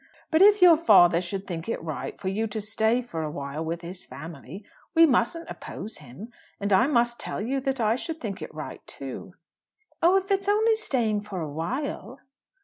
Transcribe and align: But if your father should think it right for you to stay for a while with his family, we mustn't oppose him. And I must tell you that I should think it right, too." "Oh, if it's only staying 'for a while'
But 0.31 0.41
if 0.41 0.63
your 0.63 0.77
father 0.77 1.21
should 1.21 1.45
think 1.45 1.69
it 1.69 1.79
right 1.79 2.19
for 2.19 2.27
you 2.27 2.47
to 2.47 2.59
stay 2.59 3.03
for 3.03 3.21
a 3.21 3.29
while 3.29 3.63
with 3.63 3.81
his 3.81 4.03
family, 4.03 4.65
we 4.95 5.05
mustn't 5.05 5.47
oppose 5.47 5.99
him. 5.99 6.29
And 6.59 6.73
I 6.73 6.87
must 6.87 7.19
tell 7.19 7.39
you 7.39 7.59
that 7.59 7.79
I 7.79 7.95
should 7.97 8.19
think 8.19 8.41
it 8.41 8.51
right, 8.51 8.81
too." 8.87 9.35
"Oh, 10.01 10.15
if 10.15 10.31
it's 10.31 10.49
only 10.49 10.75
staying 10.75 11.21
'for 11.21 11.39
a 11.39 11.47
while' 11.53 12.17